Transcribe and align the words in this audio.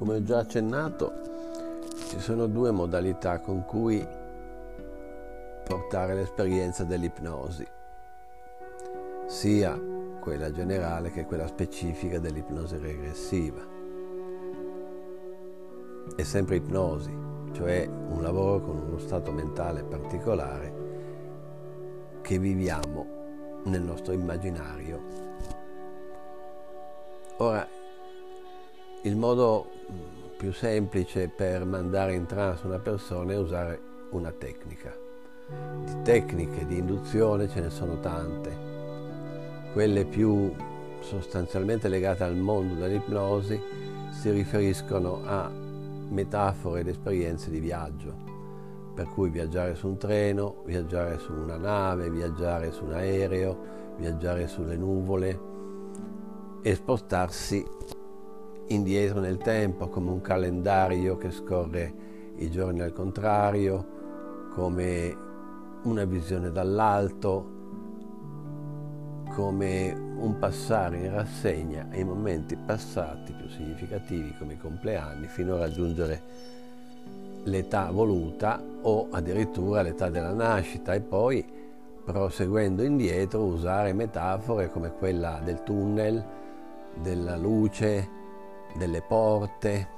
Come 0.00 0.14
ho 0.14 0.22
già 0.22 0.38
accennato, 0.38 1.12
ci 2.08 2.18
sono 2.20 2.46
due 2.46 2.70
modalità 2.70 3.38
con 3.40 3.66
cui 3.66 4.02
portare 5.62 6.14
l'esperienza 6.14 6.84
dell'ipnosi, 6.84 7.66
sia 9.26 9.78
quella 10.18 10.50
generale 10.52 11.10
che 11.10 11.26
quella 11.26 11.46
specifica 11.46 12.18
dell'ipnosi 12.18 12.78
regressiva. 12.78 13.60
È 16.16 16.22
sempre 16.22 16.56
ipnosi, 16.56 17.14
cioè 17.52 17.86
un 17.86 18.22
lavoro 18.22 18.62
con 18.62 18.78
uno 18.78 18.96
stato 18.96 19.30
mentale 19.32 19.84
particolare 19.84 20.72
che 22.22 22.38
viviamo 22.38 23.06
nel 23.64 23.82
nostro 23.82 24.14
immaginario. 24.14 25.02
Ora, 27.36 27.68
il 29.02 29.16
modo 29.16 29.79
più 30.36 30.52
semplice 30.52 31.28
per 31.28 31.64
mandare 31.64 32.14
in 32.14 32.26
trance 32.26 32.66
una 32.66 32.78
persona 32.78 33.32
è 33.32 33.36
usare 33.36 33.80
una 34.10 34.32
tecnica. 34.32 34.96
Di 35.84 36.02
tecniche 36.02 36.64
di 36.66 36.78
induzione 36.78 37.48
ce 37.48 37.60
ne 37.60 37.70
sono 37.70 38.00
tante. 38.00 38.68
Quelle 39.72 40.04
più 40.04 40.52
sostanzialmente 41.00 41.88
legate 41.88 42.24
al 42.24 42.36
mondo 42.36 42.74
dell'ipnosi 42.74 43.60
si 44.10 44.30
riferiscono 44.30 45.20
a 45.24 45.50
metafore 45.50 46.80
ed 46.80 46.88
esperienze 46.88 47.50
di 47.50 47.60
viaggio, 47.60 48.14
per 48.94 49.08
cui 49.08 49.30
viaggiare 49.30 49.74
su 49.74 49.88
un 49.88 49.96
treno, 49.96 50.62
viaggiare 50.64 51.18
su 51.18 51.32
una 51.32 51.56
nave, 51.56 52.10
viaggiare 52.10 52.72
su 52.72 52.84
un 52.84 52.92
aereo, 52.92 53.58
viaggiare 53.98 54.46
sulle 54.48 54.76
nuvole 54.76 55.48
e 56.62 56.74
spostarsi 56.74 57.64
indietro 58.70 59.20
nel 59.20 59.38
tempo 59.38 59.88
come 59.88 60.10
un 60.10 60.20
calendario 60.20 61.16
che 61.16 61.30
scorre 61.30 61.92
i 62.36 62.50
giorni 62.50 62.80
al 62.80 62.92
contrario, 62.92 64.48
come 64.52 65.16
una 65.82 66.04
visione 66.04 66.50
dall'alto, 66.50 67.58
come 69.34 69.92
un 69.92 70.38
passare 70.38 70.98
in 70.98 71.12
rassegna 71.12 71.88
ai 71.90 72.04
momenti 72.04 72.56
passati 72.56 73.32
più 73.32 73.48
significativi 73.48 74.34
come 74.38 74.54
i 74.54 74.58
compleanni 74.58 75.26
fino 75.28 75.54
a 75.54 75.60
raggiungere 75.60 76.22
l'età 77.44 77.90
voluta 77.90 78.62
o 78.82 79.08
addirittura 79.10 79.82
l'età 79.82 80.10
della 80.10 80.32
nascita. 80.32 80.94
E 80.94 81.00
poi 81.00 81.44
proseguendo 82.04 82.82
indietro 82.82 83.44
usare 83.44 83.92
metafore 83.92 84.70
come 84.70 84.92
quella 84.92 85.40
del 85.42 85.62
tunnel, 85.62 86.24
della 87.00 87.36
luce, 87.36 88.18
delle 88.74 89.02
porte, 89.02 89.88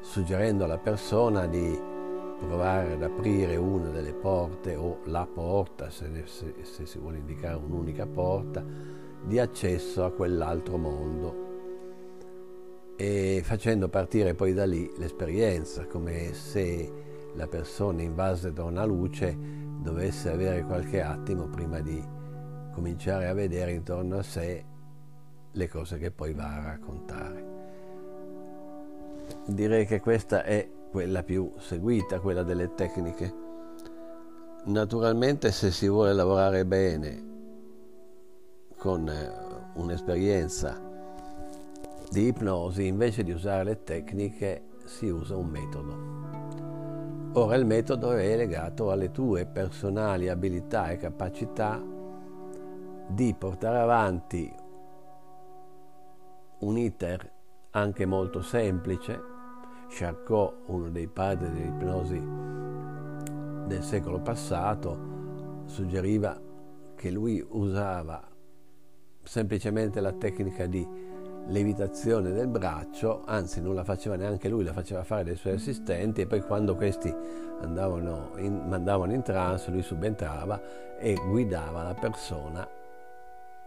suggerendo 0.00 0.64
alla 0.64 0.78
persona 0.78 1.46
di 1.46 1.94
provare 2.38 2.92
ad 2.92 3.02
aprire 3.02 3.56
una 3.56 3.88
delle 3.88 4.12
porte 4.12 4.76
o 4.76 4.98
la 5.04 5.26
porta, 5.26 5.90
se, 5.90 6.08
se, 6.26 6.54
se 6.62 6.86
si 6.86 6.98
vuole 6.98 7.18
indicare 7.18 7.56
un'unica 7.56 8.06
porta, 8.06 8.64
di 9.24 9.38
accesso 9.38 10.04
a 10.04 10.12
quell'altro 10.12 10.76
mondo 10.76 11.44
e 12.96 13.42
facendo 13.44 13.88
partire 13.88 14.34
poi 14.34 14.54
da 14.54 14.64
lì 14.64 14.90
l'esperienza, 14.96 15.86
come 15.86 16.32
se 16.32 16.90
la 17.34 17.46
persona 17.46 18.00
invasa 18.02 18.50
da 18.50 18.64
una 18.64 18.84
luce 18.84 19.36
dovesse 19.36 20.30
avere 20.30 20.62
qualche 20.62 21.02
attimo 21.02 21.46
prima 21.48 21.80
di 21.80 22.02
cominciare 22.72 23.28
a 23.28 23.34
vedere 23.34 23.72
intorno 23.72 24.18
a 24.18 24.22
sé 24.22 24.64
le 25.52 25.68
cose 25.68 25.98
che 25.98 26.10
poi 26.10 26.32
va 26.32 26.54
a 26.54 26.62
raccontare. 26.62 27.45
Direi 29.46 29.86
che 29.86 30.00
questa 30.00 30.42
è 30.42 30.68
quella 30.90 31.22
più 31.22 31.52
seguita, 31.58 32.20
quella 32.20 32.42
delle 32.42 32.74
tecniche. 32.74 33.44
Naturalmente 34.64 35.52
se 35.52 35.70
si 35.70 35.88
vuole 35.88 36.12
lavorare 36.12 36.64
bene 36.64 37.24
con 38.76 39.08
eh, 39.08 39.32
un'esperienza 39.74 40.80
di 42.10 42.26
ipnosi, 42.28 42.86
invece 42.86 43.22
di 43.22 43.32
usare 43.32 43.64
le 43.64 43.82
tecniche 43.82 44.62
si 44.84 45.08
usa 45.08 45.36
un 45.36 45.48
metodo. 45.48 46.14
Ora 47.38 47.56
il 47.56 47.66
metodo 47.66 48.12
è 48.12 48.34
legato 48.36 48.90
alle 48.90 49.10
tue 49.10 49.44
personali 49.44 50.28
abilità 50.28 50.88
e 50.88 50.96
capacità 50.96 51.82
di 53.08 53.34
portare 53.38 53.78
avanti 53.78 54.52
un 56.60 56.78
iter 56.78 57.35
anche 57.76 58.06
molto 58.06 58.40
semplice 58.40 59.34
Charcot, 59.88 60.62
uno 60.66 60.88
dei 60.88 61.06
padri 61.08 61.52
dell'ipnosi 61.52 62.20
del 63.66 63.82
secolo 63.82 64.20
passato, 64.20 65.64
suggeriva 65.66 66.40
che 66.96 67.10
lui 67.10 67.44
usava 67.50 68.22
semplicemente 69.22 70.00
la 70.00 70.12
tecnica 70.12 70.66
di 70.66 70.86
levitazione 71.48 72.32
del 72.32 72.48
braccio, 72.48 73.22
anzi 73.26 73.60
non 73.60 73.74
la 73.74 73.84
faceva 73.84 74.16
neanche 74.16 74.48
lui, 74.48 74.64
la 74.64 74.72
faceva 74.72 75.04
fare 75.04 75.24
dei 75.24 75.36
suoi 75.36 75.54
assistenti 75.54 76.22
e 76.22 76.26
poi 76.26 76.40
quando 76.40 76.74
questi 76.74 77.14
andavano 77.60 78.32
in, 78.36 78.66
mandavano 78.66 79.12
in 79.12 79.22
trance 79.22 79.70
lui 79.70 79.82
subentrava 79.82 80.96
e 80.98 81.14
guidava 81.14 81.82
la 81.82 81.94
persona 81.94 82.66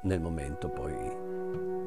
nel 0.02 0.20
momento 0.20 0.68
poi 0.70 1.38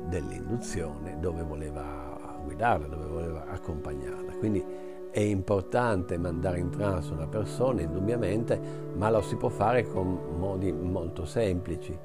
dell'induzione 0.08 1.18
dove 1.18 1.42
voleva 1.42 2.11
guidarla, 2.42 2.86
dove 2.86 3.06
voleva 3.06 3.46
accompagnarla. 3.46 4.32
Quindi 4.34 4.64
è 5.10 5.20
importante 5.20 6.16
mandare 6.16 6.58
in 6.58 6.70
trance 6.70 7.12
una 7.12 7.26
persona, 7.26 7.82
indubbiamente, 7.82 8.58
ma 8.94 9.10
lo 9.10 9.20
si 9.20 9.36
può 9.36 9.50
fare 9.50 9.86
con 9.86 10.18
modi 10.38 10.72
molto 10.72 11.26
semplici. 11.26 11.96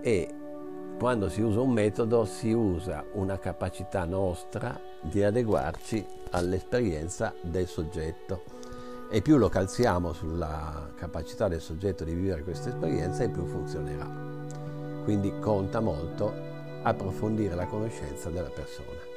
E 0.00 0.34
quando 0.98 1.28
si 1.28 1.40
usa 1.40 1.60
un 1.60 1.72
metodo 1.72 2.24
si 2.24 2.52
usa 2.52 3.04
una 3.14 3.38
capacità 3.38 4.04
nostra 4.04 4.78
di 5.00 5.24
adeguarci 5.24 6.06
all'esperienza 6.30 7.34
del 7.40 7.66
soggetto. 7.66 8.42
E 9.10 9.20
più 9.20 9.36
lo 9.36 9.48
calziamo 9.48 10.12
sulla 10.12 10.90
capacità 10.94 11.48
del 11.48 11.60
soggetto 11.60 12.04
di 12.04 12.14
vivere 12.14 12.44
questa 12.44 12.68
esperienza 12.68 13.24
e 13.24 13.30
più 13.30 13.44
funzionerà. 13.46 14.08
Quindi 15.02 15.32
conta 15.40 15.80
molto 15.80 16.32
approfondire 16.82 17.56
la 17.56 17.66
conoscenza 17.66 18.30
della 18.30 18.50
persona. 18.50 19.11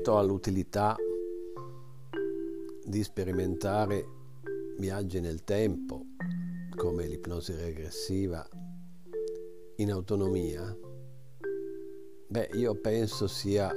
Merito 0.00 0.16
all'utilità 0.16 0.96
di 2.86 3.02
sperimentare 3.02 4.06
viaggi 4.78 5.20
nel 5.20 5.44
tempo, 5.44 6.06
come 6.74 7.06
l'ipnosi 7.06 7.52
regressiva, 7.54 8.48
in 9.76 9.92
autonomia, 9.92 10.74
beh, 12.28 12.48
io 12.54 12.80
penso 12.80 13.26
sia 13.26 13.70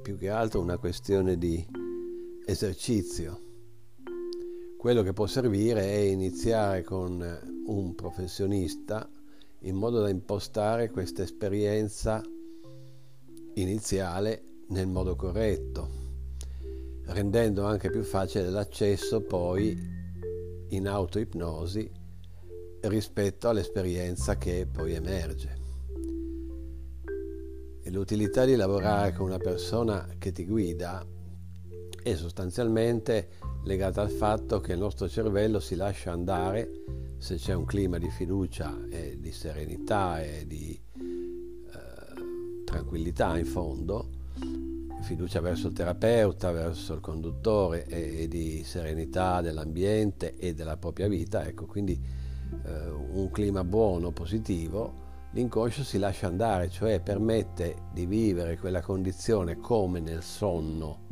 più 0.00 0.16
che 0.16 0.30
altro 0.30 0.62
una 0.62 0.78
questione 0.78 1.36
di 1.36 1.62
esercizio. 2.46 3.38
Quello 4.78 5.02
che 5.02 5.12
può 5.12 5.26
servire 5.26 5.82
è 5.82 5.98
iniziare 5.98 6.82
con 6.82 7.20
un 7.66 7.94
professionista 7.94 9.06
in 9.62 9.76
modo 9.76 10.00
da 10.00 10.08
impostare 10.08 10.88
questa 10.88 11.22
esperienza 11.22 12.22
iniziale 13.52 14.47
nel 14.68 14.86
modo 14.86 15.16
corretto, 15.16 15.88
rendendo 17.06 17.64
anche 17.64 17.90
più 17.90 18.02
facile 18.02 18.50
l'accesso 18.50 19.20
poi 19.20 19.76
in 20.68 20.86
autoipnosi 20.86 21.90
rispetto 22.82 23.48
all'esperienza 23.48 24.36
che 24.36 24.66
poi 24.70 24.94
emerge. 24.94 25.56
E 27.82 27.90
l'utilità 27.90 28.44
di 28.44 28.54
lavorare 28.54 29.12
con 29.14 29.26
una 29.26 29.38
persona 29.38 30.14
che 30.18 30.32
ti 30.32 30.44
guida 30.44 31.04
è 32.02 32.14
sostanzialmente 32.14 33.30
legata 33.64 34.02
al 34.02 34.10
fatto 34.10 34.60
che 34.60 34.72
il 34.72 34.78
nostro 34.78 35.08
cervello 35.08 35.60
si 35.60 35.74
lascia 35.74 36.12
andare 36.12 36.70
se 37.18 37.36
c'è 37.36 37.54
un 37.54 37.64
clima 37.64 37.98
di 37.98 38.10
fiducia 38.10 38.86
e 38.90 39.18
di 39.18 39.32
serenità 39.32 40.22
e 40.22 40.46
di 40.46 40.80
eh, 41.02 42.64
tranquillità 42.64 43.36
in 43.36 43.46
fondo, 43.46 44.17
fiducia 45.08 45.40
verso 45.40 45.68
il 45.68 45.72
terapeuta, 45.72 46.52
verso 46.52 46.92
il 46.92 47.00
conduttore 47.00 47.86
e, 47.86 48.24
e 48.24 48.28
di 48.28 48.62
serenità 48.62 49.40
dell'ambiente 49.40 50.36
e 50.36 50.52
della 50.52 50.76
propria 50.76 51.08
vita, 51.08 51.46
ecco, 51.46 51.64
quindi 51.64 51.98
eh, 52.64 52.88
un 52.90 53.30
clima 53.30 53.64
buono, 53.64 54.12
positivo, 54.12 55.06
L'inconscio 55.32 55.84
si 55.84 55.98
lascia 55.98 56.26
andare, 56.26 56.70
cioè 56.70 57.00
permette 57.00 57.82
di 57.92 58.06
vivere 58.06 58.56
quella 58.56 58.80
condizione 58.80 59.58
come 59.58 60.00
nel 60.00 60.22
sonno 60.22 61.06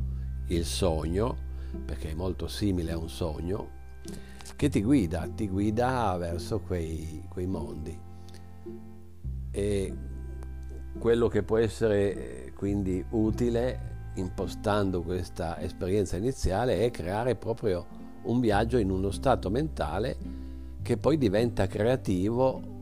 il 0.47 0.65
sogno, 0.65 1.37
perché 1.85 2.13
è 2.13 2.15
molto 2.15 2.49
simile 2.49 2.93
a 2.93 2.99
un 2.99 3.11
sogno, 3.11 3.71
che 4.57 4.71
ti 4.71 4.83
guida, 4.83 5.29
ti 5.29 5.49
guida 5.49 6.17
verso 6.17 6.61
quei, 6.61 7.27
quei 7.29 7.47
mondi. 7.47 8.01
E 9.51 9.95
quello 10.99 11.29
che 11.29 11.43
può 11.43 11.59
essere 11.59 12.46
quindi 12.57 13.05
utile 13.11 13.95
impostando 14.15 15.03
questa 15.03 15.61
esperienza 15.61 16.17
iniziale 16.17 16.85
è 16.85 16.91
creare 16.91 17.37
proprio 17.37 17.87
un 18.23 18.41
viaggio 18.41 18.79
in 18.79 18.91
uno 18.91 19.11
stato 19.11 19.51
mentale 19.51 20.17
che 20.83 20.97
poi 20.97 21.19
diventa 21.19 21.67
creativo 21.67 22.75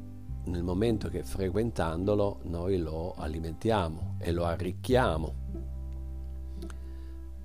nel 0.44 0.62
momento 0.62 1.09
che 1.09 1.25
frequentandolo 1.25 2.41
noi 2.44 2.79
lo 2.79 3.15
alimentiamo 3.17 4.17
e 4.19 4.31
lo 4.31 4.44
arricchiamo. 4.44 5.43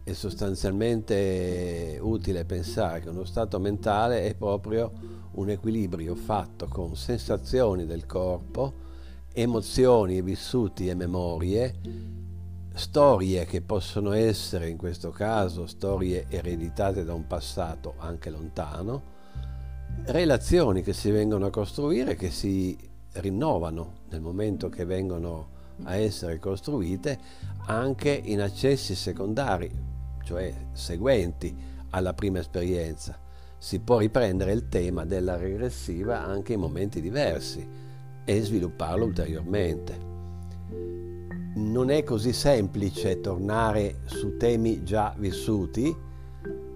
È 0.04 0.14
sostanzialmente 0.14 1.98
utile 2.02 2.46
pensare 2.46 3.00
che 3.00 3.10
uno 3.10 3.24
stato 3.24 3.60
mentale 3.60 4.24
è 4.24 4.36
proprio 4.36 4.92
un 5.32 5.50
equilibrio 5.50 6.16
fatto 6.16 6.68
con 6.68 6.96
sensazioni 6.96 7.86
del 7.86 8.06
corpo, 8.06 8.88
emozioni 9.34 10.22
vissuti 10.22 10.88
e 10.88 10.96
memorie, 10.96 11.76
storie 12.74 13.46
che 13.46 13.62
possono 13.62 14.14
essere 14.14 14.70
in 14.70 14.78
questo 14.78 15.12
caso 15.12 15.68
storie 15.68 16.26
ereditate 16.30 17.04
da 17.04 17.14
un 17.14 17.28
passato 17.28 17.96
anche 17.98 18.30
lontano, 18.30 19.18
relazioni 20.06 20.82
che 20.82 20.94
si 20.94 21.12
vengono 21.12 21.46
a 21.46 21.52
costruire, 21.52 22.16
che 22.16 22.32
si 22.32 22.78
rinnovano 23.14 24.00
nel 24.10 24.22
momento 24.22 24.70
che 24.70 24.86
vengono 24.86 25.58
a 25.84 25.96
essere 25.96 26.40
costruite 26.40 27.20
anche 27.68 28.10
in 28.10 28.42
accessi 28.42 28.96
secondari, 28.96 29.72
cioè 30.24 30.54
seguenti 30.72 31.56
alla 31.92 32.14
prima 32.14 32.40
esperienza. 32.40 33.18
Si 33.58 33.80
può 33.80 34.00
riprendere 34.00 34.54
il 34.54 34.70
tema 34.70 35.06
della 35.06 35.36
regressiva 35.36 36.24
anche 36.24 36.54
in 36.54 36.60
momenti 36.60 37.02
diversi 37.02 37.89
e 38.30 38.44
svilupparlo 38.44 39.06
ulteriormente. 39.06 39.98
Non 41.56 41.90
è 41.90 42.04
così 42.04 42.32
semplice 42.32 43.22
tornare 43.22 44.02
su 44.06 44.38
temi 44.38 44.84
già 44.84 45.16
vissuti, 45.18 45.96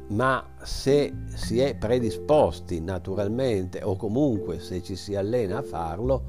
ma 0.08 0.44
se 0.64 1.14
si 1.36 1.60
è 1.60 1.76
predisposti 1.76 2.82
naturalmente 2.82 3.84
o 3.84 3.96
comunque 3.96 4.60
se 4.60 4.82
ci 4.82 4.96
si 4.96 5.14
allena 5.14 5.60
a 5.60 5.62
farlo, 5.62 6.24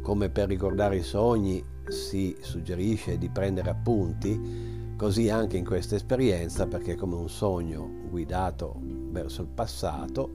come 0.00 0.30
per 0.30 0.48
ricordare 0.48 0.96
i 0.96 1.02
sogni 1.02 1.62
si 1.86 2.34
suggerisce 2.40 3.18
di 3.18 3.28
prendere 3.28 3.68
appunti, 3.68 4.94
così 4.96 5.28
anche 5.28 5.58
in 5.58 5.64
questa 5.66 5.94
esperienza, 5.94 6.66
perché 6.66 6.94
come 6.94 7.16
un 7.16 7.28
sogno 7.28 7.86
guidato 8.08 8.80
verso 9.10 9.42
il 9.42 9.48
passato, 9.48 10.30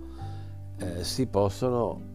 eh, 0.78 1.04
si 1.04 1.26
possono 1.26 2.13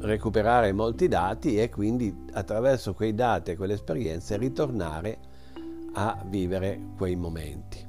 recuperare 0.00 0.72
molti 0.72 1.08
dati 1.08 1.58
e 1.58 1.68
quindi 1.68 2.24
attraverso 2.32 2.94
quei 2.94 3.14
dati 3.14 3.50
e 3.50 3.56
quelle 3.56 3.74
esperienze 3.74 4.36
ritornare 4.36 5.18
a 5.94 6.24
vivere 6.26 6.80
quei 6.96 7.16
momenti. 7.16 7.86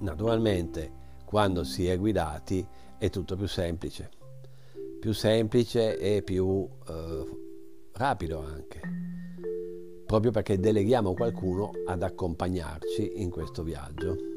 Naturalmente 0.00 0.98
quando 1.24 1.62
si 1.64 1.86
è 1.86 1.98
guidati 1.98 2.66
è 2.98 3.10
tutto 3.10 3.36
più 3.36 3.46
semplice, 3.46 4.10
più 4.98 5.12
semplice 5.12 5.98
e 5.98 6.22
più 6.22 6.68
eh, 6.88 7.24
rapido 7.92 8.44
anche, 8.44 8.80
proprio 10.06 10.32
perché 10.32 10.58
deleghiamo 10.58 11.14
qualcuno 11.14 11.70
ad 11.86 12.02
accompagnarci 12.02 13.22
in 13.22 13.30
questo 13.30 13.62
viaggio. 13.62 14.29